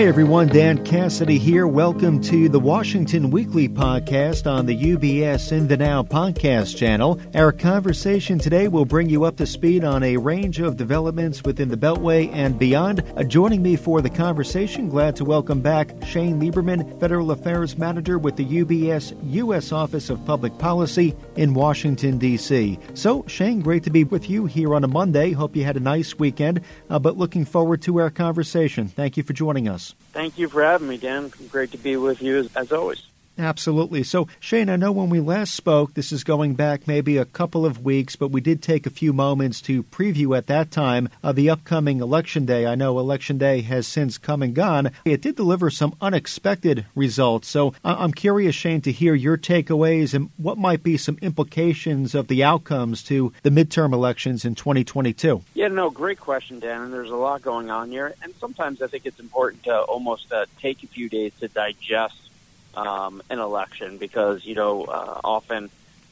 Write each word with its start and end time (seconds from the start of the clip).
Hi, 0.00 0.06
everyone. 0.06 0.48
Dan 0.48 0.82
Cassidy 0.82 1.36
here. 1.36 1.66
Welcome 1.66 2.22
to 2.22 2.48
the 2.48 2.58
Washington 2.58 3.30
Weekly 3.30 3.68
Podcast 3.68 4.50
on 4.50 4.64
the 4.64 4.74
UBS 4.74 5.52
In 5.52 5.68
the 5.68 5.76
Now 5.76 6.02
podcast 6.02 6.74
channel. 6.78 7.20
Our 7.34 7.52
conversation 7.52 8.38
today 8.38 8.68
will 8.68 8.86
bring 8.86 9.10
you 9.10 9.24
up 9.24 9.36
to 9.36 9.46
speed 9.46 9.84
on 9.84 10.02
a 10.02 10.16
range 10.16 10.58
of 10.58 10.78
developments 10.78 11.42
within 11.44 11.68
the 11.68 11.76
Beltway 11.76 12.32
and 12.32 12.58
beyond. 12.58 13.04
Uh, 13.14 13.24
joining 13.24 13.62
me 13.62 13.76
for 13.76 14.00
the 14.00 14.08
conversation, 14.08 14.88
glad 14.88 15.16
to 15.16 15.24
welcome 15.26 15.60
back 15.60 15.90
Shane 16.06 16.40
Lieberman, 16.40 16.98
Federal 16.98 17.30
Affairs 17.30 17.76
Manager 17.76 18.18
with 18.18 18.36
the 18.36 18.46
UBS 18.46 19.14
U.S. 19.34 19.70
Office 19.70 20.08
of 20.08 20.24
Public 20.24 20.56
Policy 20.56 21.14
in 21.36 21.52
Washington, 21.52 22.16
D.C. 22.16 22.78
So, 22.94 23.22
Shane, 23.26 23.60
great 23.60 23.84
to 23.84 23.90
be 23.90 24.04
with 24.04 24.30
you 24.30 24.46
here 24.46 24.74
on 24.74 24.82
a 24.82 24.88
Monday. 24.88 25.32
Hope 25.32 25.54
you 25.54 25.64
had 25.64 25.76
a 25.76 25.80
nice 25.80 26.18
weekend, 26.18 26.62
uh, 26.88 26.98
but 26.98 27.18
looking 27.18 27.44
forward 27.44 27.82
to 27.82 28.00
our 28.00 28.08
conversation. 28.08 28.88
Thank 28.88 29.18
you 29.18 29.22
for 29.22 29.34
joining 29.34 29.68
us. 29.68 29.89
Thank 30.12 30.38
you 30.38 30.48
for 30.48 30.62
having 30.62 30.88
me, 30.88 30.96
Dan. 30.96 31.32
Great 31.50 31.72
to 31.72 31.78
be 31.78 31.96
with 31.96 32.22
you 32.22 32.38
as, 32.38 32.56
as 32.56 32.72
always. 32.72 33.02
Absolutely. 33.40 34.02
So, 34.02 34.28
Shane, 34.38 34.68
I 34.68 34.76
know 34.76 34.92
when 34.92 35.08
we 35.08 35.18
last 35.18 35.54
spoke, 35.54 35.94
this 35.94 36.12
is 36.12 36.24
going 36.24 36.56
back 36.56 36.86
maybe 36.86 37.16
a 37.16 37.24
couple 37.24 37.64
of 37.64 37.82
weeks, 37.82 38.14
but 38.14 38.30
we 38.30 38.42
did 38.42 38.62
take 38.62 38.84
a 38.84 38.90
few 38.90 39.14
moments 39.14 39.62
to 39.62 39.82
preview 39.84 40.36
at 40.36 40.46
that 40.48 40.70
time 40.70 41.08
of 41.22 41.36
the 41.36 41.48
upcoming 41.48 42.00
Election 42.00 42.44
Day. 42.44 42.66
I 42.66 42.74
know 42.74 42.98
Election 42.98 43.38
Day 43.38 43.62
has 43.62 43.86
since 43.86 44.18
come 44.18 44.42
and 44.42 44.54
gone. 44.54 44.90
It 45.06 45.22
did 45.22 45.36
deliver 45.36 45.70
some 45.70 45.96
unexpected 46.02 46.84
results. 46.94 47.48
So, 47.48 47.72
I'm 47.82 48.12
curious, 48.12 48.54
Shane, 48.54 48.82
to 48.82 48.92
hear 48.92 49.14
your 49.14 49.38
takeaways 49.38 50.12
and 50.12 50.28
what 50.36 50.58
might 50.58 50.82
be 50.82 50.98
some 50.98 51.16
implications 51.22 52.14
of 52.14 52.28
the 52.28 52.44
outcomes 52.44 53.02
to 53.04 53.32
the 53.42 53.50
midterm 53.50 53.94
elections 53.94 54.44
in 54.44 54.54
2022. 54.54 55.42
Yeah, 55.54 55.68
no, 55.68 55.88
great 55.88 56.20
question, 56.20 56.60
Dan. 56.60 56.82
And 56.82 56.92
there's 56.92 57.10
a 57.10 57.16
lot 57.16 57.40
going 57.40 57.70
on 57.70 57.90
here. 57.90 58.14
And 58.22 58.34
sometimes 58.38 58.82
I 58.82 58.86
think 58.88 59.06
it's 59.06 59.18
important 59.18 59.62
to 59.62 59.80
almost 59.80 60.30
uh, 60.30 60.44
take 60.60 60.82
a 60.82 60.86
few 60.88 61.08
days 61.08 61.32
to 61.40 61.48
digest 61.48 62.29
um, 62.74 63.22
an 63.30 63.38
election 63.38 63.98
because 63.98 64.44
you 64.44 64.54
know 64.54 64.84
uh, 64.84 65.20
often 65.24 65.70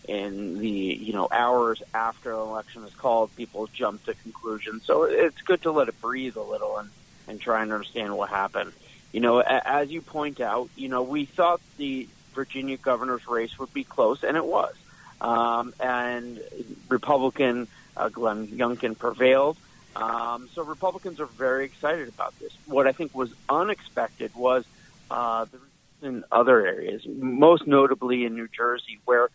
in 0.09 0.59
the 0.59 0.69
you 0.69 1.13
know 1.13 1.29
hours 1.31 1.83
after 1.95 2.33
an 2.33 2.41
election 2.41 2.85
is 2.85 2.95
called, 2.95 3.35
people 3.37 3.69
jump 3.73 4.05
to 4.05 4.15
conclusions. 4.15 4.85
So 4.85 5.05
it's 5.05 5.41
good 5.43 5.63
to 5.63 5.73
let 5.73 5.89
it 5.89 6.01
breathe 6.01 6.37
a 6.37 6.43
little 6.43 6.79
and 6.79 6.91
and 7.27 7.41
try 7.41 7.63
and 7.63 7.73
understand 7.73 8.17
what 8.17 8.31
happened. 8.31 8.73
You 9.13 9.21
know, 9.21 9.41
as 9.41 9.91
you 9.91 10.01
point 10.01 10.41
out, 10.41 10.71
you 10.77 10.89
know 10.89 11.03
we 11.03 11.27
thought 11.27 11.61
the 11.77 12.09
Virginia 12.35 12.77
governor's 12.77 13.27
race 13.29 13.59
would 13.59 13.73
be 13.73 13.85
close, 13.85 14.25
and 14.25 14.37
it 14.37 14.45
was. 14.45 14.75
Um, 15.21 15.75
and 15.81 16.41
Republican 16.89 17.67
uh, 17.97 18.09
Glenn 18.09 18.47
Youngkin 18.47 18.97
prevailed. 18.97 19.57
Um, 19.97 20.49
so 20.55 20.63
Republicans 20.63 21.19
are 21.19 21.27
very 21.27 21.65
excited 21.65 22.09
about 22.09 22.39
this. 22.39 22.53
What 22.67 22.87
I 22.87 22.93
think 22.93 23.15
was 23.15 23.33
unexpected 23.49 24.35
was 24.37 24.65
uh, 25.11 25.47
the 25.47 25.59
in 26.03 26.25
other 26.31 26.67
areas, 26.67 27.03
most 27.07 27.67
notably 27.67 28.25
in 28.25 28.35
New 28.35 28.49
Jersey, 28.49 28.99
where 29.05 29.29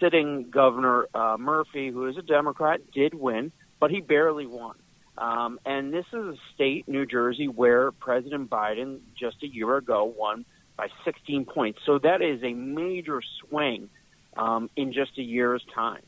sitting 0.00 0.50
Governor 0.50 1.06
uh, 1.14 1.36
Murphy, 1.38 1.90
who 1.90 2.06
is 2.06 2.16
a 2.16 2.22
Democrat, 2.22 2.80
did 2.92 3.14
win, 3.14 3.52
but 3.80 3.90
he 3.90 4.00
barely 4.00 4.46
won. 4.46 4.76
Um, 5.18 5.60
and 5.66 5.92
this 5.92 6.06
is 6.12 6.14
a 6.14 6.36
state, 6.54 6.88
New 6.88 7.06
Jersey, 7.06 7.46
where 7.46 7.92
President 7.92 8.48
Biden 8.48 9.00
just 9.18 9.42
a 9.42 9.46
year 9.46 9.76
ago 9.76 10.04
won 10.04 10.44
by 10.76 10.88
16 11.04 11.44
points. 11.44 11.80
So 11.84 11.98
that 11.98 12.22
is 12.22 12.42
a 12.42 12.54
major 12.54 13.20
swing 13.40 13.90
um, 14.36 14.70
in 14.74 14.92
just 14.92 15.18
a 15.18 15.22
year's 15.22 15.64
time. 15.74 16.02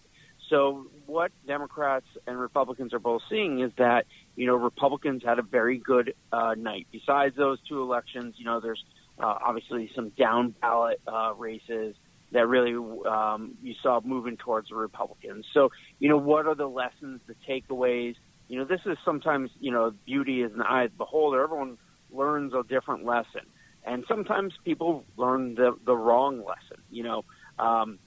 So 0.50 0.86
what 1.06 1.32
Democrats 1.46 2.06
and 2.26 2.38
Republicans 2.38 2.92
are 2.92 2.98
both 2.98 3.22
seeing 3.30 3.60
is 3.60 3.72
that 3.78 4.06
you 4.36 4.46
know 4.46 4.56
Republicans 4.56 5.22
had 5.24 5.38
a 5.38 5.42
very 5.42 5.78
good 5.78 6.14
uh, 6.32 6.54
night. 6.56 6.86
Besides 6.92 7.36
those 7.36 7.58
two 7.68 7.80
elections, 7.80 8.34
you 8.36 8.44
know 8.44 8.60
there's 8.60 8.84
uh, 9.18 9.38
obviously 9.44 9.90
some 9.94 10.10
down 10.10 10.54
ballot 10.60 11.00
uh, 11.06 11.32
races 11.36 11.94
that 12.32 12.48
really 12.48 12.74
um, 13.08 13.54
you 13.62 13.74
saw 13.82 14.00
moving 14.04 14.36
towards 14.36 14.68
the 14.68 14.74
Republicans. 14.74 15.46
So, 15.54 15.70
you 16.00 16.08
know, 16.08 16.16
what 16.16 16.46
are 16.46 16.54
the 16.54 16.66
lessons, 16.66 17.20
the 17.26 17.34
takeaways? 17.48 18.16
You 18.48 18.58
know, 18.58 18.64
this 18.64 18.80
is 18.86 18.98
sometimes, 19.04 19.50
you 19.60 19.70
know, 19.70 19.92
beauty 20.04 20.42
is 20.42 20.52
in 20.52 20.58
the 20.58 20.66
eye 20.66 20.84
of 20.84 20.90
the 20.90 20.96
beholder. 20.96 21.42
Everyone 21.42 21.78
learns 22.10 22.52
a 22.52 22.62
different 22.64 23.04
lesson. 23.04 23.42
And 23.86 24.04
sometimes 24.08 24.54
people 24.64 25.04
learn 25.16 25.54
the, 25.54 25.76
the 25.84 25.94
wrong 25.94 26.38
lesson. 26.38 26.82
You 26.90 27.04
know, 27.04 27.24
um, 27.58 27.98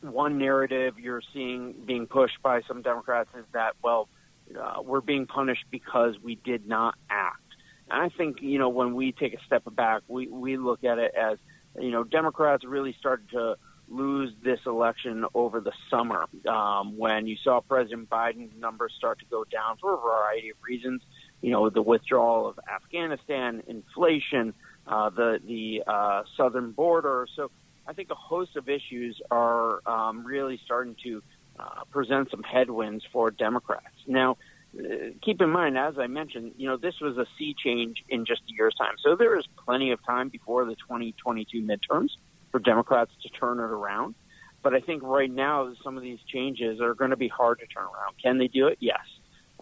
one 0.00 0.38
narrative 0.38 0.98
you're 0.98 1.22
seeing 1.32 1.74
being 1.86 2.06
pushed 2.06 2.42
by 2.42 2.62
some 2.62 2.82
Democrats 2.82 3.30
is 3.38 3.44
that, 3.52 3.74
well, 3.82 4.08
uh, 4.60 4.82
we're 4.82 5.00
being 5.00 5.26
punished 5.26 5.64
because 5.70 6.16
we 6.22 6.34
did 6.34 6.66
not 6.66 6.96
act. 7.08 7.38
I 7.92 8.08
think 8.08 8.38
you 8.40 8.58
know 8.58 8.70
when 8.70 8.94
we 8.94 9.12
take 9.12 9.34
a 9.34 9.44
step 9.44 9.62
back, 9.74 10.02
we 10.08 10.26
we 10.26 10.56
look 10.56 10.82
at 10.84 10.98
it 10.98 11.14
as 11.14 11.38
you 11.78 11.90
know 11.90 12.04
Democrats 12.04 12.64
really 12.64 12.96
started 12.98 13.30
to 13.30 13.56
lose 13.88 14.32
this 14.42 14.60
election 14.64 15.26
over 15.34 15.60
the 15.60 15.72
summer 15.90 16.26
um, 16.48 16.96
when 16.96 17.26
you 17.26 17.36
saw 17.44 17.60
President 17.60 18.08
Biden's 18.08 18.58
numbers 18.58 18.94
start 18.96 19.18
to 19.18 19.26
go 19.26 19.44
down 19.44 19.76
for 19.76 19.92
a 19.92 19.96
variety 19.98 20.50
of 20.50 20.56
reasons. 20.66 21.02
You 21.42 21.50
know 21.50 21.68
the 21.68 21.82
withdrawal 21.82 22.48
of 22.48 22.58
Afghanistan, 22.72 23.62
inflation, 23.66 24.54
uh, 24.86 25.10
the 25.10 25.40
the 25.46 25.82
uh, 25.86 26.22
southern 26.36 26.72
border. 26.72 27.26
So 27.36 27.50
I 27.86 27.92
think 27.92 28.10
a 28.10 28.14
host 28.14 28.56
of 28.56 28.68
issues 28.68 29.20
are 29.30 29.86
um, 29.86 30.24
really 30.24 30.60
starting 30.64 30.96
to 31.04 31.22
uh, 31.58 31.84
present 31.90 32.30
some 32.30 32.42
headwinds 32.42 33.04
for 33.12 33.30
Democrats. 33.30 33.96
Now, 34.06 34.38
keep 35.22 35.40
in 35.40 35.50
mind, 35.50 35.76
as 35.76 35.98
I 35.98 36.06
mentioned, 36.06 36.52
you 36.56 36.68
know, 36.68 36.76
this 36.76 36.94
was 37.00 37.18
a 37.18 37.26
sea 37.38 37.54
change 37.62 38.02
in 38.08 38.24
just 38.24 38.42
a 38.48 38.52
year's 38.54 38.74
time. 38.74 38.94
So 39.04 39.16
there 39.16 39.38
is 39.38 39.44
plenty 39.64 39.92
of 39.92 40.04
time 40.04 40.28
before 40.28 40.64
the 40.64 40.74
2022 40.74 41.62
midterms 41.62 42.10
for 42.50 42.58
Democrats 42.58 43.10
to 43.22 43.28
turn 43.28 43.58
it 43.58 43.62
around. 43.62 44.14
But 44.62 44.74
I 44.74 44.80
think 44.80 45.02
right 45.02 45.30
now, 45.30 45.72
some 45.82 45.96
of 45.96 46.02
these 46.02 46.20
changes 46.26 46.80
are 46.80 46.94
going 46.94 47.10
to 47.10 47.16
be 47.16 47.28
hard 47.28 47.58
to 47.60 47.66
turn 47.66 47.84
around. 47.84 48.14
Can 48.22 48.38
they 48.38 48.46
do 48.46 48.68
it? 48.68 48.78
Yes. 48.80 49.00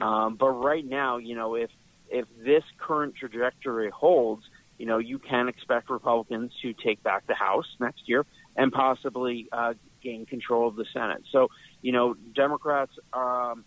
Um, 0.00 0.36
but 0.36 0.50
right 0.50 0.84
now, 0.84 1.16
you 1.16 1.34
know, 1.34 1.54
if 1.54 1.70
if 2.10 2.26
this 2.44 2.64
current 2.78 3.14
trajectory 3.14 3.88
holds, 3.90 4.44
you 4.78 4.86
know, 4.86 4.98
you 4.98 5.18
can 5.18 5.48
expect 5.48 5.90
Republicans 5.90 6.52
to 6.62 6.72
take 6.72 7.02
back 7.02 7.26
the 7.26 7.34
House 7.34 7.66
next 7.78 8.08
year 8.08 8.26
and 8.56 8.72
possibly 8.72 9.48
uh, 9.52 9.74
gain 10.02 10.26
control 10.26 10.68
of 10.68 10.76
the 10.76 10.86
Senate. 10.92 11.22
So, 11.30 11.48
you 11.82 11.92
know, 11.92 12.14
Democrats 12.34 12.92
um, 13.12 13.64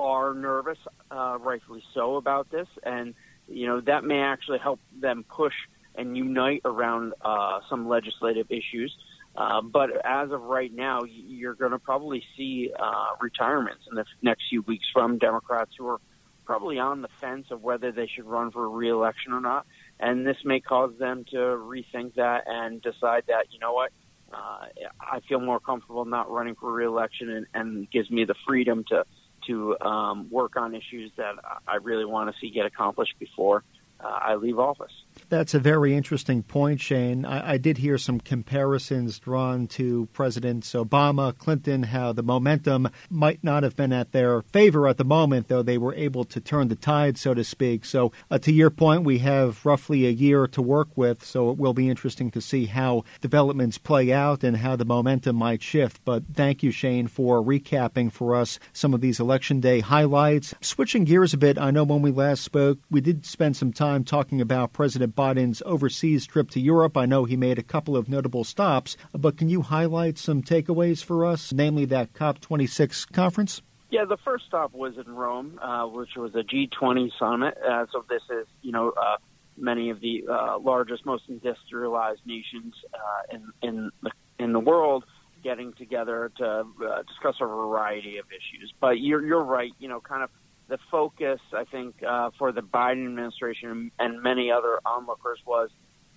are 0.00 0.34
nervous, 0.34 0.78
uh, 1.10 1.38
rightfully 1.40 1.82
so, 1.94 2.16
about 2.16 2.50
this, 2.50 2.68
and 2.82 3.14
you 3.46 3.66
know 3.66 3.80
that 3.80 4.04
may 4.04 4.20
actually 4.20 4.58
help 4.58 4.80
them 4.98 5.24
push 5.28 5.54
and 5.94 6.16
unite 6.16 6.62
around 6.64 7.12
uh, 7.22 7.60
some 7.68 7.88
legislative 7.88 8.46
issues. 8.50 8.94
Uh, 9.36 9.60
but 9.60 9.90
as 10.04 10.30
of 10.32 10.42
right 10.42 10.74
now, 10.74 11.02
you're 11.04 11.54
going 11.54 11.70
to 11.70 11.78
probably 11.78 12.22
see 12.36 12.70
uh, 12.78 13.06
retirements 13.20 13.84
in 13.88 13.94
the 13.96 14.04
next 14.22 14.42
few 14.48 14.62
weeks 14.62 14.84
from 14.92 15.18
Democrats 15.18 15.70
who 15.78 15.86
are 15.86 16.00
probably 16.44 16.80
on 16.80 17.00
the 17.00 17.08
fence 17.20 17.46
of 17.52 17.62
whether 17.62 17.92
they 17.92 18.08
should 18.08 18.26
run 18.26 18.50
for 18.50 18.68
reelection 18.68 19.32
or 19.32 19.40
not. 19.40 19.66
And 20.00 20.26
this 20.26 20.38
may 20.44 20.58
cause 20.58 20.92
them 20.98 21.24
to 21.30 21.36
rethink 21.36 22.14
that 22.16 22.44
and 22.46 22.82
decide 22.82 23.24
that, 23.28 23.46
you 23.52 23.60
know 23.60 23.72
what, 23.72 23.92
uh, 24.32 24.66
I 25.00 25.20
feel 25.28 25.40
more 25.40 25.60
comfortable 25.60 26.04
not 26.04 26.30
running 26.30 26.56
for 26.56 26.72
reelection 26.72 27.30
and, 27.30 27.46
and 27.54 27.90
gives 27.90 28.10
me 28.10 28.24
the 28.24 28.34
freedom 28.46 28.84
to 28.88 29.04
to 29.50 29.78
um, 29.80 30.28
work 30.30 30.56
on 30.56 30.74
issues 30.74 31.10
that 31.16 31.34
I 31.66 31.76
really 31.76 32.04
want 32.04 32.32
to 32.32 32.40
see 32.40 32.50
get 32.50 32.66
accomplished 32.66 33.14
before 33.18 33.64
uh, 33.98 34.06
I 34.06 34.36
leave 34.36 34.58
office. 34.58 34.92
That's 35.30 35.54
a 35.54 35.60
very 35.60 35.94
interesting 35.94 36.42
point, 36.42 36.80
Shane. 36.80 37.24
I, 37.24 37.52
I, 37.52 37.56
did 37.56 37.78
hear 37.78 37.98
some 37.98 38.18
comparisons 38.18 39.20
drawn 39.20 39.68
to 39.68 40.08
Presidents 40.12 40.72
Obama, 40.72 41.38
Clinton, 41.38 41.84
how 41.84 42.12
the 42.12 42.24
momentum 42.24 42.88
might 43.08 43.44
not 43.44 43.62
have 43.62 43.76
been 43.76 43.92
at 43.92 44.10
their 44.10 44.42
favor 44.42 44.88
at 44.88 44.96
the 44.96 45.04
moment, 45.04 45.46
though 45.46 45.62
they 45.62 45.78
were 45.78 45.94
able 45.94 46.24
to 46.24 46.40
turn 46.40 46.66
the 46.66 46.74
tide, 46.74 47.16
so 47.16 47.32
to 47.32 47.44
speak. 47.44 47.84
So, 47.84 48.10
uh, 48.28 48.38
to 48.38 48.50
your 48.50 48.70
point, 48.70 49.04
we 49.04 49.18
have 49.18 49.64
roughly 49.64 50.04
a 50.04 50.10
year 50.10 50.48
to 50.48 50.60
work 50.60 50.88
with, 50.96 51.24
so 51.24 51.48
it 51.50 51.58
will 51.58 51.74
be 51.74 51.88
interesting 51.88 52.32
to 52.32 52.40
see 52.40 52.66
how 52.66 53.04
developments 53.20 53.78
play 53.78 54.12
out 54.12 54.42
and 54.42 54.56
how 54.56 54.74
the 54.74 54.84
momentum 54.84 55.36
might 55.36 55.62
shift. 55.62 56.04
But 56.04 56.24
thank 56.34 56.64
you, 56.64 56.72
Shane, 56.72 57.06
for 57.06 57.40
recapping 57.40 58.10
for 58.10 58.34
us 58.34 58.58
some 58.72 58.94
of 58.94 59.00
these 59.00 59.20
Election 59.20 59.60
Day 59.60 59.78
highlights. 59.78 60.56
Switching 60.60 61.04
gears 61.04 61.32
a 61.32 61.38
bit, 61.38 61.56
I 61.56 61.70
know 61.70 61.84
when 61.84 62.02
we 62.02 62.10
last 62.10 62.42
spoke, 62.42 62.80
we 62.90 63.00
did 63.00 63.24
spend 63.24 63.56
some 63.56 63.72
time 63.72 64.02
talking 64.02 64.40
about 64.40 64.72
President 64.72 65.14
Biden's 65.20 65.62
overseas 65.66 66.24
trip 66.24 66.48
to 66.52 66.60
Europe. 66.60 66.96
I 66.96 67.04
know 67.04 67.26
he 67.26 67.36
made 67.36 67.58
a 67.58 67.62
couple 67.62 67.94
of 67.94 68.08
notable 68.08 68.42
stops, 68.42 68.96
but 69.12 69.36
can 69.36 69.50
you 69.50 69.60
highlight 69.60 70.16
some 70.16 70.42
takeaways 70.42 71.04
for 71.04 71.26
us, 71.26 71.52
namely 71.52 71.84
that 71.84 72.14
COP26 72.14 73.12
conference? 73.12 73.60
Yeah, 73.90 74.06
the 74.06 74.16
first 74.24 74.46
stop 74.46 74.72
was 74.72 74.94
in 74.96 75.14
Rome, 75.14 75.60
uh, 75.62 75.84
which 75.88 76.16
was 76.16 76.34
a 76.34 76.42
G20 76.42 77.10
summit. 77.18 77.54
Uh, 77.58 77.84
so 77.92 78.02
this 78.08 78.22
is, 78.30 78.46
you 78.62 78.72
know, 78.72 78.94
uh, 78.96 79.18
many 79.58 79.90
of 79.90 80.00
the 80.00 80.24
uh, 80.26 80.58
largest, 80.58 81.04
most 81.04 81.24
industrialized 81.28 82.22
nations 82.24 82.72
uh, 82.94 83.36
in 83.36 83.68
in 83.68 83.90
the, 84.02 84.10
in 84.38 84.54
the 84.54 84.60
world 84.60 85.04
getting 85.44 85.74
together 85.74 86.32
to 86.38 86.46
uh, 86.46 87.02
discuss 87.02 87.34
a 87.42 87.46
variety 87.46 88.16
of 88.16 88.24
issues. 88.28 88.72
But 88.80 89.00
you're 89.00 89.22
you're 89.26 89.44
right. 89.44 89.72
You 89.78 89.88
know, 89.88 90.00
kind 90.00 90.22
of 90.22 90.30
the 90.70 90.78
focus, 90.90 91.40
I 91.52 91.64
think, 91.64 91.96
uh, 92.08 92.30
for 92.38 92.52
the 92.52 92.62
Biden 92.62 93.04
administration 93.06 93.90
and 93.98 94.22
many 94.22 94.50
other 94.50 94.80
onlookers 94.86 95.40
was 95.44 95.68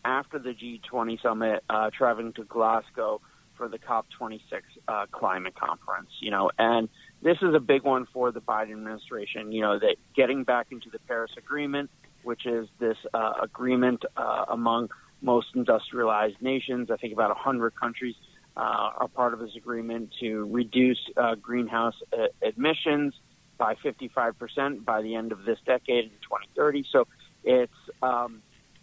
after 0.06 0.38
the 0.38 0.54
G20 0.54 1.22
summit, 1.22 1.64
uh, 1.70 1.90
traveling 1.98 2.34
to 2.34 2.44
Glasgow 2.44 3.20
for 3.58 3.68
the 3.68 3.80
COP26 3.80 4.42
uh, 4.88 5.06
climate 5.12 5.56
conference. 5.56 6.10
You 6.20 6.32
know, 6.32 6.52
and 6.60 6.88
this 7.24 7.38
is 7.42 7.56
a 7.56 7.60
big 7.60 7.84
one 7.84 8.06
for 8.14 8.32
the 8.32 8.42
Biden 8.42 8.74
administration. 8.74 9.52
You 9.52 9.62
know, 9.62 9.80
that 9.80 9.96
getting 10.16 10.44
back 10.44 10.68
into 10.72 10.90
the 10.92 11.00
Paris 11.00 11.32
Agreement, 11.38 11.90
which 12.22 12.46
is 12.46 12.68
this 12.80 12.98
uh, 13.14 13.34
agreement 13.42 14.04
uh, 14.16 14.46
among 14.50 14.90
most 15.22 15.48
industrialized 15.56 16.42
nations. 16.42 16.92
I 16.92 16.98
think 16.98 17.14
about 17.14 17.30
100 17.30 17.76
countries 17.76 18.16
uh, 18.56 18.60
are 19.00 19.08
part 19.08 19.34
of 19.34 19.40
this 19.40 19.56
agreement 19.58 20.14
to 20.20 20.48
reduce 20.52 21.00
uh, 21.18 21.36
greenhouse 21.36 21.96
uh, 22.12 22.28
emissions 22.42 23.14
by 23.64 23.76
55% 23.76 24.84
by 24.84 25.02
the 25.02 25.16
end 25.16 25.32
of 25.32 25.46
this 25.46 25.58
decade 25.66 26.04
in 26.04 26.10
2030. 26.10 26.86
So 26.92 27.08
it's 27.46 27.72
um, 28.02 28.42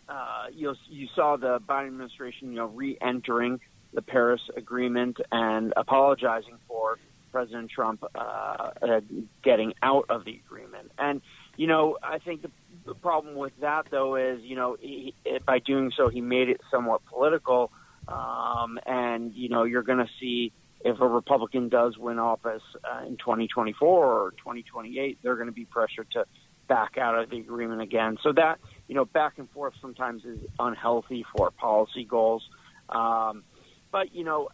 uh, 0.09 0.47
you 0.55 0.75
you 0.89 1.07
saw 1.15 1.37
the 1.37 1.61
Biden 1.69 1.89
administration 1.89 2.49
you 2.49 2.57
know 2.57 2.67
re-entering 2.69 3.61
the 3.93 4.01
Paris 4.01 4.41
Agreement 4.57 5.19
and 5.31 5.75
apologizing 5.77 6.57
for 6.67 6.99
President 7.31 7.71
Trump 7.71 8.03
uh, 8.15 8.19
uh, 8.19 9.01
getting 9.45 9.75
out 9.83 10.07
of 10.09 10.25
the 10.25 10.41
agreement. 10.47 10.93
And 10.99 11.21
you 11.59 11.67
know 11.67 11.99
I 12.03 12.17
think 12.19 12.41
the, 12.41 12.51
the 12.87 12.95
problem 12.95 13.35
with 13.35 13.53
that 13.61 13.89
though 13.91 14.17
is 14.17 14.41
you 14.41 14.57
know 14.57 14.79
he, 14.81 15.15
by 15.45 15.59
doing 15.59 15.93
so 15.95 16.09
he 16.09 16.23
made 16.23 16.49
it 16.49 16.63
somewhat 16.71 17.05
political. 17.05 17.71
Um, 18.09 18.81
and 18.87 19.35
you 19.35 19.51
know 19.51 19.65
you're 19.65 19.83
going 19.83 19.99
to 19.99 20.11
see 20.19 20.53
if 20.83 21.01
a 21.01 21.07
Republican 21.07 21.69
does 21.69 21.99
win 21.99 22.19
office 22.19 22.63
uh, 22.85 23.05
in 23.07 23.17
2024 23.17 23.89
or 23.89 24.31
2028, 24.33 25.19
they're 25.23 25.37
going 25.37 25.47
to 25.47 25.53
be 25.53 25.65
pressured 25.65 26.11
to 26.13 26.25
back 26.69 26.97
out 26.99 27.19
of 27.19 27.31
the 27.31 27.39
agreement 27.39 27.83
again. 27.83 28.17
So 28.23 28.33
that 28.33 28.59
you 28.89 28.95
know, 28.95 29.05
back 29.05 29.35
and 29.39 29.51
forth 29.51 29.75
sometimes 29.81 30.25
is 30.25 30.41
unhealthy 30.59 31.25
for 31.37 31.51
policy 31.51 32.05
goals. 32.05 32.49
Um, 32.89 33.45
but 33.93 34.15
you 34.15 34.25
know, 34.25 34.49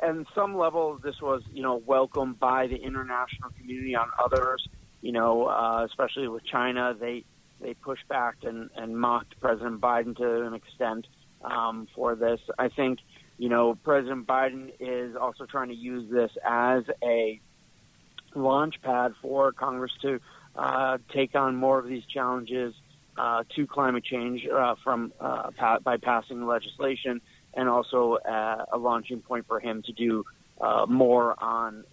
and 0.00 0.26
some 0.34 0.56
level, 0.56 0.98
this 1.02 1.20
was 1.20 1.42
you 1.52 1.62
know 1.62 1.82
welcomed 1.84 2.38
by 2.38 2.66
the 2.66 2.76
international 2.76 3.50
community. 3.58 3.96
On 3.96 4.08
others, 4.22 4.66
you 5.00 5.12
know, 5.12 5.46
uh, 5.46 5.84
especially 5.84 6.28
with 6.28 6.44
China, 6.44 6.94
they 6.98 7.24
they 7.60 7.74
pushed 7.74 8.06
back 8.08 8.36
and, 8.42 8.70
and 8.76 8.98
mocked 8.98 9.38
President 9.40 9.80
Biden 9.80 10.16
to 10.16 10.46
an 10.46 10.54
extent 10.54 11.06
um, 11.42 11.88
for 11.94 12.14
this. 12.14 12.40
I 12.58 12.68
think 12.68 12.98
you 13.40 13.48
know, 13.48 13.74
President 13.74 14.26
Biden 14.26 14.70
is 14.78 15.16
also 15.16 15.46
trying 15.46 15.68
to 15.68 15.74
use 15.74 16.10
this 16.10 16.30
as 16.46 16.84
a 17.02 17.40
launch 18.34 18.74
pad 18.82 19.14
for 19.22 19.50
Congress 19.50 19.92
to 20.02 20.20
uh, 20.54 20.98
take 21.10 21.34
on 21.34 21.56
more 21.56 21.78
of 21.78 21.86
these 21.86 22.04
challenges 22.04 22.74
uh, 23.16 23.44
to 23.56 23.66
climate 23.66 24.04
change 24.04 24.46
uh, 24.46 24.74
from 24.84 25.14
uh, 25.18 25.50
pa- 25.56 25.78
by 25.78 25.96
passing 25.96 26.46
legislation, 26.46 27.22
and 27.54 27.66
also 27.66 28.18
uh, 28.28 28.66
a 28.72 28.76
launching 28.76 29.22
point 29.22 29.46
for 29.46 29.58
him 29.58 29.80
to 29.84 29.92
do 29.92 30.22
uh, 30.60 30.84
more 30.86 31.34
on 31.42 31.84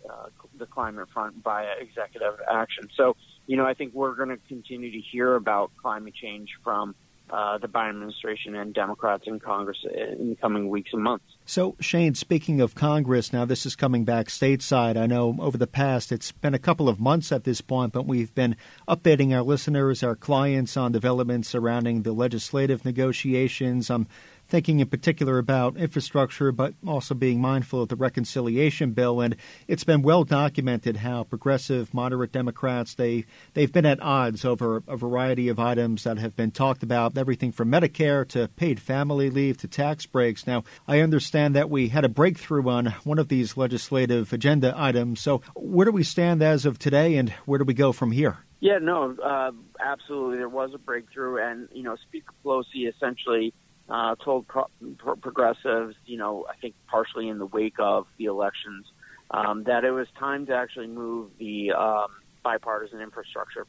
the 0.57 0.65
climate 0.65 1.07
front 1.13 1.35
via 1.43 1.75
executive 1.79 2.33
action. 2.51 2.89
So, 2.97 3.15
you 3.45 3.55
know, 3.55 3.65
I 3.65 3.73
think 3.73 3.93
we're 3.93 4.15
going 4.15 4.29
to 4.29 4.39
continue 4.49 4.91
to 4.91 4.99
hear 4.99 5.35
about 5.35 5.71
climate 5.81 6.13
change 6.13 6.49
from 6.61 6.93
uh, 7.29 7.57
the 7.57 7.67
Biden 7.67 7.89
administration 7.89 8.55
and 8.55 8.73
Democrats 8.73 9.23
in 9.27 9.39
Congress 9.39 9.77
in 9.83 10.29
the 10.29 10.35
coming 10.35 10.69
weeks 10.69 10.91
and 10.93 11.03
months. 11.03 11.25
So, 11.45 11.75
Shane, 11.79 12.15
speaking 12.15 12.61
of 12.61 12.75
Congress, 12.75 13.31
now 13.31 13.45
this 13.45 13.65
is 13.65 13.75
coming 13.75 14.05
back 14.05 14.27
stateside. 14.27 14.97
I 14.97 15.05
know 15.05 15.35
over 15.39 15.57
the 15.57 15.67
past, 15.67 16.11
it's 16.11 16.31
been 16.31 16.53
a 16.53 16.59
couple 16.59 16.89
of 16.89 16.99
months 16.99 17.31
at 17.31 17.43
this 17.43 17.61
point, 17.61 17.93
but 17.93 18.05
we've 18.05 18.33
been 18.33 18.55
updating 18.87 19.33
our 19.33 19.43
listeners, 19.43 20.03
our 20.03 20.15
clients 20.15 20.77
on 20.77 20.91
developments 20.91 21.49
surrounding 21.49 22.03
the 22.03 22.11
legislative 22.11 22.85
negotiations. 22.85 23.89
I'm 23.89 24.07
thinking 24.47 24.79
in 24.79 24.87
particular 24.87 25.37
about 25.37 25.77
infrastructure, 25.77 26.51
but 26.51 26.73
also 26.85 27.13
being 27.13 27.41
mindful 27.41 27.81
of 27.81 27.89
the 27.89 27.95
reconciliation 27.95 28.91
bill. 28.91 29.21
And 29.21 29.35
it's 29.67 29.83
been 29.83 30.01
well 30.01 30.23
documented 30.23 30.97
how 30.97 31.23
progressive, 31.23 31.93
moderate 31.93 32.31
Democrats 32.31 32.95
they 32.95 33.25
they've 33.53 33.71
been 33.71 33.85
at 33.85 34.01
odds 34.01 34.45
over 34.45 34.83
a 34.87 34.97
variety 34.97 35.49
of 35.49 35.59
items 35.59 36.03
that 36.03 36.17
have 36.17 36.35
been 36.35 36.51
talked 36.51 36.83
about, 36.83 37.17
everything 37.17 37.51
from 37.51 37.71
Medicare 37.71 38.27
to 38.29 38.47
paid 38.55 38.79
family 38.79 39.29
leave 39.29 39.57
to 39.57 39.67
tax 39.67 40.05
breaks. 40.05 40.47
Now, 40.47 40.63
I 40.87 40.99
understand 40.99 41.55
that 41.55 41.69
we 41.69 41.89
had 41.89 42.05
a 42.05 42.09
breakthrough 42.09 42.67
on 42.69 42.87
one 43.03 43.19
of 43.19 43.27
these 43.27 43.57
legislative 43.57 44.31
agenda 44.33 44.73
items. 44.75 45.19
So, 45.21 45.41
where 45.55 45.85
do 45.85 45.91
we 45.91 46.03
stand 46.03 46.41
as 46.41 46.65
of 46.65 46.79
today, 46.79 47.15
and 47.15 47.29
where 47.45 47.59
do 47.59 47.65
we 47.65 47.73
go 47.73 47.91
from 47.91 48.11
here? 48.11 48.37
Yeah, 48.59 48.79
no, 48.79 49.15
uh, 49.23 49.51
absolutely. 49.79 50.37
There 50.37 50.49
was 50.49 50.71
a 50.73 50.79
breakthrough, 50.79 51.37
and 51.37 51.69
you 51.71 51.83
know, 51.83 51.95
Speaker 51.95 52.33
Pelosi 52.43 52.87
essentially 52.87 53.53
uh, 53.89 54.15
told 54.15 54.47
pro- 54.47 54.69
pro- 54.97 55.15
progressives, 55.15 55.95
you 56.05 56.17
know, 56.17 56.45
I 56.49 56.55
think 56.57 56.75
partially 56.87 57.29
in 57.29 57.39
the 57.39 57.45
wake 57.45 57.79
of 57.79 58.07
the 58.17 58.25
elections, 58.25 58.85
um, 59.31 59.63
that 59.63 59.83
it 59.83 59.91
was 59.91 60.07
time 60.19 60.45
to 60.47 60.53
actually 60.53 60.87
move 60.87 61.31
the 61.39 61.71
um, 61.71 62.07
bipartisan 62.43 63.01
infrastructure 63.01 63.65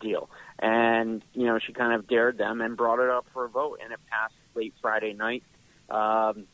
deal. 0.00 0.28
And, 0.58 1.22
you 1.32 1.46
know, 1.46 1.58
she 1.64 1.72
kind 1.72 1.92
of 1.92 2.08
dared 2.08 2.38
them 2.38 2.60
and 2.60 2.76
brought 2.76 3.02
it 3.02 3.10
up 3.10 3.26
for 3.32 3.44
a 3.44 3.48
vote, 3.48 3.80
and 3.82 3.92
it 3.92 3.98
passed 4.10 4.34
late 4.54 4.74
Friday 4.80 5.12
night. 5.12 5.42
Um, 5.88 6.46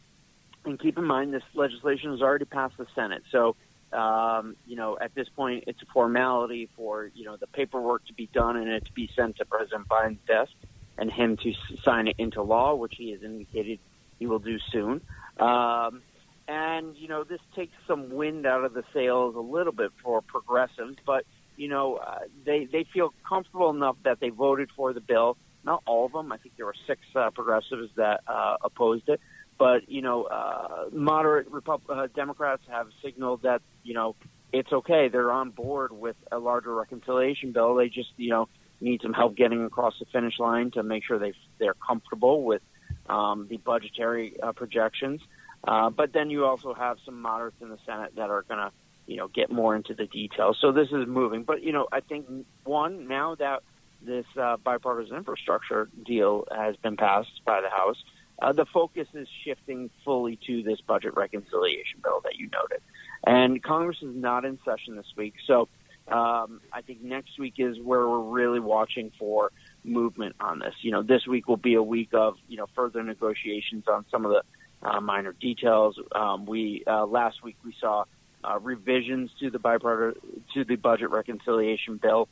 and 0.65 0.79
keep 0.79 0.97
in 0.97 1.05
mind, 1.05 1.35
this 1.35 1.43
legislation 1.55 2.13
has 2.13 2.23
already 2.23 2.45
passed 2.45 2.77
the 2.79 2.87
Senate. 2.95 3.23
So, 3.33 3.57
um, 3.93 4.57
you 4.67 4.77
know, 4.77 4.97
at 5.01 5.15
this 5.15 5.29
point, 5.35 5.65
it's 5.67 5.83
a 5.83 5.87
formality 5.93 6.69
for, 6.77 7.11
you 7.15 7.25
know, 7.25 7.37
the 7.37 7.47
paperwork 7.47 8.07
to 8.07 8.15
be 8.15 8.29
done 8.33 8.57
and 8.57 8.69
it 8.69 8.85
to 8.87 8.93
be 8.93 9.11
sent 9.17 9.37
to 9.37 9.45
President 9.45 9.89
Biden's 9.89 10.21
desk 10.27 10.53
and 10.99 11.11
him 11.11 11.37
to 11.39 11.53
sign 11.85 12.09
it 12.09 12.17
into 12.19 12.43
law, 12.43 12.75
which 12.75 12.95
he 12.97 13.13
has 13.13 13.23
indicated 13.23 13.79
he 14.19 14.27
will 14.27 14.39
do 14.39 14.59
soon. 14.71 15.01
Um, 15.39 16.03
and 16.49 16.97
you 16.97 17.09
know, 17.09 17.25
this 17.25 17.41
takes 17.57 17.73
some 17.87 18.11
wind 18.11 18.47
out 18.47 18.65
of 18.65 18.75
the 18.75 18.85
sails 18.93 19.35
a 19.37 19.41
little 19.41 19.73
bit 19.73 19.91
for 20.03 20.21
progressives, 20.21 20.97
but 21.07 21.25
you 21.57 21.69
know, 21.69 21.97
uh, 21.97 22.21
they 22.45 22.67
they 22.71 22.85
feel 22.93 23.13
comfortable 23.29 23.71
enough 23.71 23.97
that 24.05 24.21
they 24.21 24.31
voted 24.31 24.71
for 24.77 24.93
the 24.93 25.01
bill. 25.01 25.37
Not 25.65 25.83
all 25.87 26.07
of 26.07 26.13
them. 26.13 26.33
I 26.33 26.39
think 26.39 26.57
there 26.57 26.67
were 26.67 26.75
six 26.87 27.01
uh, 27.15 27.31
progressives 27.31 27.91
that 27.97 28.23
uh, 28.27 28.57
opposed 28.63 29.09
it. 29.09 29.21
But 29.59 29.89
you 29.89 30.03
know, 30.03 30.25
uh, 30.25 30.87
moderate 30.93 31.51
Repub- 31.51 31.89
uh, 31.89 32.09
Democrats 32.15 32.63
have 32.69 32.89
signaled 33.05 33.43
that 33.43 33.63
you 33.85 33.95
know 33.95 34.17
it's 34.53 34.73
okay. 34.73 35.09
They're 35.09 35.31
on 35.31 35.51
board 35.51 35.93
with 35.93 36.17
a 36.31 36.39
larger 36.39 36.75
reconciliation 36.75 37.53
bill. 37.53 37.77
They 37.77 37.89
just 37.89 38.11
you 38.17 38.31
know 38.31 38.49
need 38.83 39.01
some 39.03 39.13
help 39.13 39.37
getting 39.37 39.65
across 39.65 39.95
the 39.99 40.07
finish 40.07 40.39
line 40.39 40.71
to 40.73 40.83
make 40.83 41.05
sure 41.05 41.19
they 41.19 41.33
they're 41.59 41.75
comfortable 41.75 42.43
with 42.45 42.63
um, 43.09 43.47
the 43.49 43.57
budgetary 43.59 44.41
uh, 44.41 44.53
projections. 44.53 45.21
Uh, 45.65 45.91
but 45.91 46.13
then 46.13 46.31
you 46.31 46.45
also 46.45 46.75
have 46.75 46.99
some 47.05 47.23
moderates 47.23 47.57
in 47.61 47.69
the 47.69 47.79
Senate 47.87 48.17
that 48.17 48.31
are 48.31 48.43
going 48.43 48.59
to, 48.59 48.73
you 49.07 49.17
know, 49.17 49.29
get 49.29 49.51
more 49.51 49.77
into 49.77 49.95
the 49.95 50.07
details. 50.07 50.59
So 50.61 50.73
this 50.73 50.89
is 50.89 51.07
moving. 51.07 51.45
But 51.45 51.63
you 51.63 51.73
know, 51.73 51.87
I 51.93 52.01
think 52.01 52.27
one 52.65 53.07
now 53.09 53.37
that 53.37 53.63
this 54.05 54.27
uh, 54.41 54.57
bipartisan 54.57 55.17
infrastructure 55.17 55.89
deal 56.05 56.47
has 56.51 56.77
been 56.77 56.97
passed 56.97 57.41
by 57.45 57.61
the 57.61 57.71
House, 57.71 58.03
uh, 58.41 58.53
the 58.53 58.67
focus 58.67 59.07
is 59.15 59.29
shifting 59.45 59.91
fully 60.05 60.39
to 60.47 60.63
this 60.65 60.81
budget 60.81 61.15
reconciliation 61.15 62.01
bill 62.03 62.21
that 62.25 62.37
you 62.37 62.49
noted. 62.53 62.83
And 63.25 63.63
Congress 63.63 63.99
is 64.03 64.17
not 64.17 64.45
in 64.45 64.59
session 64.65 64.97
this 64.97 65.07
week, 65.17 65.35
so 65.47 65.69
um, 66.09 66.61
I 66.73 66.83
think 66.85 67.03
next 67.03 67.39
week 67.39 67.55
is 67.59 67.79
where 67.79 68.09
we're 68.09 68.21
really 68.21 68.61
watching 68.61 69.13
for 69.19 69.53
movement 69.85 70.37
on 70.41 70.59
this. 70.59 70.75
You 70.83 70.91
know, 70.91 71.03
this 71.03 71.27
week 71.27 71.49
will 71.49 71.57
be 71.57 71.75
a 71.75 71.83
week 71.83 72.11
of 72.13 72.35
you 72.49 72.57
know 72.57 72.67
further 72.75 73.03
negotiations 73.03 73.85
on 73.89 74.05
some 74.11 74.27
of 74.27 74.33
the 74.33 74.43
uh, 74.87 75.01
minor 75.01 75.33
details. 75.33 75.99
Um, 76.15 76.45
we 76.45 76.83
uh, 76.87 77.07
last 77.07 77.43
week 77.43 77.57
we 77.65 77.75
saw 77.81 78.05
uh, 78.45 78.59
revisions 78.59 79.31
to 79.41 79.51
the 79.51 79.59
bipartisan 79.59 80.21
to 80.55 80.65
the 80.65 80.77
budget 80.77 81.11
reconciliation 81.11 81.99
bill, 81.99 82.29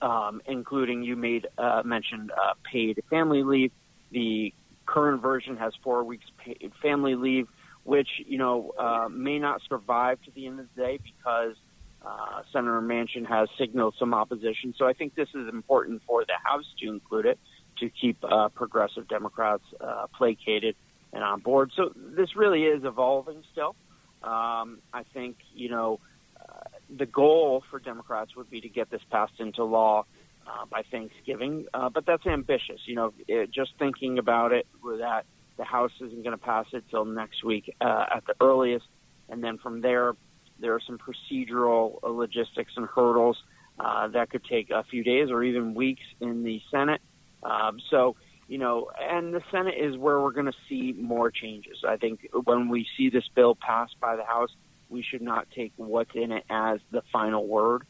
um, 0.00 0.40
including 0.46 1.02
you 1.02 1.16
made 1.16 1.48
uh, 1.58 1.82
mentioned 1.84 2.30
uh, 2.30 2.54
paid 2.70 3.02
family 3.10 3.42
leave. 3.42 3.72
The 4.12 4.54
current 4.86 5.22
version 5.22 5.56
has 5.56 5.72
four 5.82 6.04
weeks 6.04 6.26
paid 6.38 6.72
family 6.80 7.16
leave, 7.16 7.48
which 7.82 8.08
you 8.26 8.38
know 8.38 8.72
uh, 8.78 9.08
may 9.10 9.40
not 9.40 9.60
survive 9.68 10.22
to 10.22 10.30
the 10.30 10.46
end 10.46 10.60
of 10.60 10.66
the 10.76 10.82
day 10.82 10.98
because 11.02 11.56
uh, 12.04 12.42
Senator 12.52 12.80
Manchin 12.80 13.26
has 13.26 13.48
signaled 13.58 13.94
some 13.98 14.14
opposition. 14.14 14.74
So 14.76 14.86
I 14.86 14.92
think 14.92 15.14
this 15.14 15.28
is 15.34 15.48
important 15.48 16.02
for 16.06 16.24
the 16.24 16.34
House 16.42 16.64
to 16.80 16.88
include 16.88 17.26
it 17.26 17.38
to 17.78 17.90
keep 17.90 18.18
uh, 18.24 18.48
progressive 18.48 19.08
Democrats 19.08 19.64
uh, 19.80 20.06
placated 20.16 20.76
and 21.12 21.22
on 21.24 21.40
board. 21.40 21.72
So 21.76 21.92
this 21.96 22.36
really 22.36 22.64
is 22.64 22.84
evolving 22.84 23.42
still. 23.52 23.74
Um, 24.22 24.80
I 24.92 25.04
think, 25.14 25.36
you 25.54 25.70
know, 25.70 26.00
uh, 26.38 26.64
the 26.94 27.06
goal 27.06 27.64
for 27.70 27.78
Democrats 27.78 28.36
would 28.36 28.50
be 28.50 28.60
to 28.60 28.68
get 28.68 28.90
this 28.90 29.00
passed 29.10 29.38
into 29.38 29.64
law 29.64 30.04
uh, 30.46 30.66
by 30.70 30.82
Thanksgiving, 30.90 31.66
uh, 31.72 31.88
but 31.88 32.06
that's 32.06 32.26
ambitious. 32.26 32.80
You 32.86 32.96
know, 32.96 33.12
it, 33.28 33.50
just 33.50 33.72
thinking 33.78 34.18
about 34.18 34.52
it, 34.52 34.66
that 34.82 35.24
the 35.56 35.64
House 35.64 35.92
isn't 36.00 36.22
going 36.22 36.36
to 36.36 36.44
pass 36.44 36.66
it 36.72 36.84
till 36.90 37.04
next 37.04 37.44
week 37.44 37.74
uh, 37.80 38.06
at 38.16 38.24
the 38.26 38.34
earliest, 38.40 38.86
and 39.28 39.42
then 39.42 39.58
from 39.58 39.80
there, 39.80 40.14
there 40.60 40.74
are 40.74 40.84
some 40.86 40.98
procedural 40.98 41.98
uh, 42.02 42.08
logistics 42.08 42.72
and 42.76 42.86
hurdles 42.86 43.38
Uh, 43.80 44.08
that 44.16 44.28
could 44.28 44.44
take 44.44 44.68
a 44.70 44.82
few 44.92 45.02
days 45.02 45.30
or 45.30 45.42
even 45.42 45.74
weeks 45.74 46.06
in 46.20 46.44
the 46.48 46.60
Senate. 46.70 47.00
Um, 47.42 47.80
so, 47.90 48.14
you 48.46 48.58
know, 48.58 48.90
and 49.14 49.32
the 49.32 49.42
Senate 49.50 49.76
is 49.86 49.96
where 49.96 50.18
we're 50.22 50.36
going 50.40 50.52
to 50.52 50.60
see 50.68 50.92
more 51.14 51.30
changes. 51.30 51.78
I 51.94 51.96
think 51.96 52.28
when 52.44 52.68
we 52.68 52.80
see 52.96 53.08
this 53.08 53.28
bill 53.34 53.54
passed 53.54 53.96
by 53.98 54.16
the 54.16 54.26
House, 54.34 54.52
we 54.90 55.02
should 55.02 55.24
not 55.32 55.44
take 55.58 55.72
what's 55.76 56.14
in 56.14 56.30
it 56.38 56.44
as 56.50 56.76
the 56.90 57.02
final 57.10 57.46
word. 57.46 57.80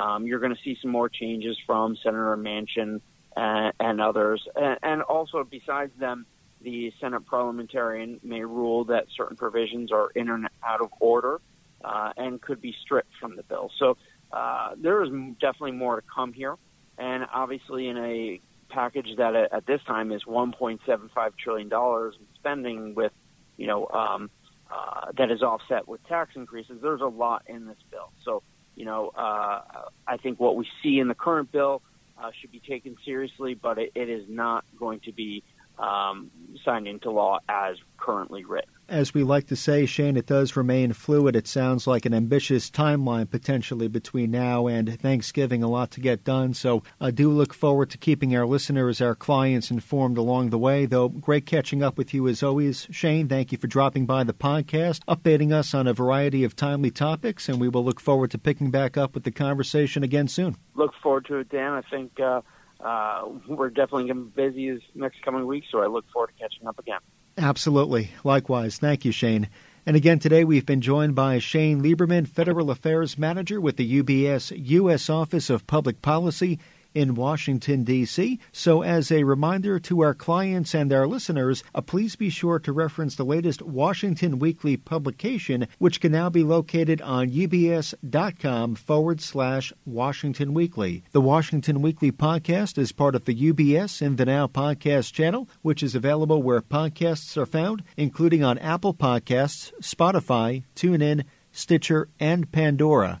Um, 0.00 0.18
you're 0.26 0.42
going 0.44 0.54
to 0.54 0.62
see 0.62 0.76
some 0.80 0.92
more 0.92 1.08
changes 1.08 1.56
from 1.66 1.96
Senator 2.04 2.36
Manchin 2.36 3.00
and, 3.34 3.72
and 3.80 4.00
others. 4.00 4.40
And, 4.54 4.78
and 4.90 5.02
also, 5.02 5.42
besides 5.42 5.92
them, 5.98 6.26
the 6.62 6.92
Senate 7.00 7.24
parliamentarian 7.26 8.20
may 8.22 8.44
rule 8.44 8.84
that 8.84 9.04
certain 9.16 9.36
provisions 9.36 9.90
are 9.90 10.10
in 10.14 10.28
and 10.28 10.46
out 10.62 10.80
of 10.80 10.90
order 11.00 11.40
uh, 11.84 12.12
and 12.16 12.40
could 12.40 12.60
be 12.60 12.74
stripped 12.82 13.12
from 13.20 13.36
the 13.36 13.42
bill. 13.42 13.70
So 13.78 13.96
uh, 14.32 14.74
there 14.76 15.02
is 15.02 15.10
definitely 15.40 15.72
more 15.72 15.96
to 15.96 16.06
come 16.14 16.32
here. 16.32 16.56
And 16.98 17.24
obviously, 17.32 17.88
in 17.88 17.96
a 17.96 18.40
package 18.68 19.16
that 19.16 19.34
at 19.34 19.66
this 19.66 19.80
time 19.86 20.12
is 20.12 20.22
1.75 20.24 21.32
trillion 21.42 21.68
dollars 21.68 22.14
in 22.18 22.26
spending, 22.36 22.94
with 22.94 23.12
you 23.56 23.66
know 23.66 23.88
um, 23.88 24.30
uh, 24.70 25.12
that 25.16 25.30
is 25.30 25.42
offset 25.42 25.88
with 25.88 26.06
tax 26.06 26.32
increases, 26.36 26.78
there's 26.82 27.00
a 27.00 27.06
lot 27.06 27.42
in 27.46 27.66
this 27.66 27.78
bill. 27.90 28.12
So 28.24 28.42
you 28.76 28.84
know, 28.84 29.08
uh, 29.16 29.62
I 30.06 30.16
think 30.22 30.38
what 30.40 30.56
we 30.56 30.66
see 30.82 31.00
in 31.00 31.08
the 31.08 31.14
current 31.14 31.50
bill 31.50 31.82
uh, 32.16 32.30
should 32.40 32.52
be 32.52 32.60
taken 32.60 32.96
seriously, 33.04 33.54
but 33.54 33.78
it, 33.78 33.92
it 33.94 34.08
is 34.08 34.24
not 34.28 34.64
going 34.78 35.00
to 35.00 35.12
be 35.12 35.42
um, 35.80 36.30
signed 36.64 36.86
into 36.86 37.10
law 37.10 37.38
as 37.48 37.76
currently 37.96 38.44
written 38.44 38.70
as 38.90 39.14
we 39.14 39.22
like 39.22 39.46
to 39.46 39.56
say, 39.56 39.86
Shane, 39.86 40.16
it 40.16 40.26
does 40.26 40.56
remain 40.56 40.92
fluid. 40.92 41.36
It 41.36 41.46
sounds 41.46 41.86
like 41.86 42.04
an 42.04 42.12
ambitious 42.12 42.68
timeline 42.68 43.30
potentially 43.30 43.86
between 43.86 44.32
now 44.32 44.66
and 44.66 45.00
Thanksgiving, 45.00 45.62
a 45.62 45.68
lot 45.68 45.92
to 45.92 46.00
get 46.00 46.24
done. 46.24 46.52
So 46.54 46.82
I 47.00 47.12
do 47.12 47.30
look 47.30 47.54
forward 47.54 47.88
to 47.90 47.98
keeping 47.98 48.34
our 48.36 48.46
listeners, 48.46 49.00
our 49.00 49.14
clients 49.14 49.70
informed 49.70 50.18
along 50.18 50.50
the 50.50 50.58
way. 50.58 50.86
Though, 50.86 51.08
great 51.08 51.46
catching 51.46 51.82
up 51.82 51.96
with 51.96 52.12
you 52.12 52.26
as 52.26 52.42
always, 52.42 52.88
Shane. 52.90 53.28
Thank 53.28 53.52
you 53.52 53.58
for 53.58 53.68
dropping 53.68 54.06
by 54.06 54.24
the 54.24 54.34
podcast, 54.34 55.00
updating 55.08 55.52
us 55.52 55.72
on 55.72 55.86
a 55.86 55.94
variety 55.94 56.42
of 56.42 56.56
timely 56.56 56.90
topics, 56.90 57.48
and 57.48 57.60
we 57.60 57.68
will 57.68 57.84
look 57.84 58.00
forward 58.00 58.32
to 58.32 58.38
picking 58.38 58.72
back 58.72 58.96
up 58.96 59.14
with 59.14 59.22
the 59.22 59.30
conversation 59.30 60.02
again 60.02 60.26
soon. 60.26 60.56
Look 60.74 60.92
forward 61.00 61.26
to 61.26 61.36
it, 61.36 61.48
Dan. 61.48 61.72
I 61.72 61.82
think 61.82 62.18
uh, 62.18 62.40
uh, 62.84 63.28
we're 63.48 63.70
definitely 63.70 64.04
going 64.04 64.16
to 64.16 64.30
be 64.30 64.48
busy 64.48 64.70
this 64.72 64.82
next 64.94 65.22
coming 65.22 65.46
week, 65.46 65.64
so 65.70 65.80
I 65.80 65.86
look 65.86 66.04
forward 66.12 66.28
to 66.28 66.42
catching 66.42 66.66
up 66.66 66.78
again. 66.78 67.00
Absolutely. 67.38 68.10
Likewise. 68.24 68.78
Thank 68.78 69.04
you, 69.04 69.12
Shane. 69.12 69.48
And 69.86 69.96
again, 69.96 70.18
today 70.18 70.44
we've 70.44 70.66
been 70.66 70.82
joined 70.82 71.14
by 71.14 71.38
Shane 71.38 71.82
Lieberman, 71.82 72.28
Federal 72.28 72.70
Affairs 72.70 73.16
Manager 73.16 73.60
with 73.60 73.76
the 73.76 74.02
UBS 74.02 74.52
U.S. 74.56 75.08
Office 75.08 75.48
of 75.48 75.66
Public 75.66 76.02
Policy 76.02 76.58
in 76.94 77.14
Washington, 77.14 77.84
D.C. 77.84 78.38
So, 78.52 78.82
as 78.82 79.10
a 79.10 79.24
reminder 79.24 79.78
to 79.80 80.00
our 80.00 80.14
clients 80.14 80.74
and 80.74 80.92
our 80.92 81.06
listeners, 81.06 81.62
uh, 81.74 81.80
please 81.80 82.16
be 82.16 82.30
sure 82.30 82.58
to 82.58 82.72
reference 82.72 83.16
the 83.16 83.24
latest 83.24 83.62
Washington 83.62 84.38
Weekly 84.38 84.76
publication, 84.76 85.68
which 85.78 86.00
can 86.00 86.12
now 86.12 86.30
be 86.30 86.42
located 86.42 87.00
on 87.02 87.30
ubs.com 87.30 88.74
forward 88.74 89.20
slash 89.20 89.72
Washington 89.84 90.54
Weekly. 90.54 91.04
The 91.12 91.20
Washington 91.20 91.82
Weekly 91.82 92.12
podcast 92.12 92.78
is 92.78 92.92
part 92.92 93.14
of 93.14 93.24
the 93.24 93.34
UBS 93.34 94.02
in 94.02 94.16
the 94.16 94.26
Now 94.26 94.46
podcast 94.46 95.12
channel, 95.12 95.48
which 95.62 95.82
is 95.82 95.94
available 95.94 96.42
where 96.42 96.60
podcasts 96.60 97.36
are 97.36 97.46
found, 97.46 97.82
including 97.96 98.44
on 98.44 98.58
Apple 98.58 98.94
Podcasts, 98.94 99.72
Spotify, 99.80 100.64
TuneIn, 100.74 101.24
Stitcher, 101.52 102.08
and 102.18 102.50
Pandora. 102.52 103.20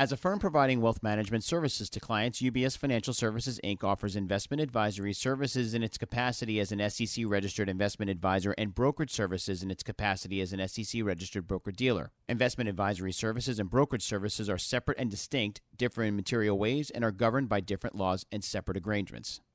As 0.00 0.12
a 0.12 0.16
firm 0.16 0.38
providing 0.38 0.80
wealth 0.80 1.02
management 1.02 1.44
services 1.44 1.90
to 1.90 2.00
clients, 2.00 2.40
UBS 2.40 2.74
Financial 2.74 3.12
Services 3.12 3.60
Inc. 3.62 3.84
offers 3.84 4.16
investment 4.16 4.62
advisory 4.62 5.12
services 5.12 5.74
in 5.74 5.82
its 5.82 5.98
capacity 5.98 6.58
as 6.58 6.72
an 6.72 6.88
SEC 6.88 7.26
registered 7.26 7.68
investment 7.68 8.08
advisor 8.08 8.54
and 8.56 8.74
brokerage 8.74 9.10
services 9.10 9.62
in 9.62 9.70
its 9.70 9.82
capacity 9.82 10.40
as 10.40 10.54
an 10.54 10.66
SEC 10.66 11.04
registered 11.04 11.46
broker 11.46 11.70
dealer. 11.70 12.12
Investment 12.30 12.70
advisory 12.70 13.12
services 13.12 13.58
and 13.58 13.68
brokerage 13.68 14.02
services 14.02 14.48
are 14.48 14.56
separate 14.56 14.98
and 14.98 15.10
distinct, 15.10 15.60
differ 15.76 16.02
in 16.02 16.16
material 16.16 16.58
ways, 16.58 16.88
and 16.88 17.04
are 17.04 17.12
governed 17.12 17.50
by 17.50 17.60
different 17.60 17.94
laws 17.94 18.24
and 18.32 18.42
separate 18.42 18.86
arrangements. 18.86 19.42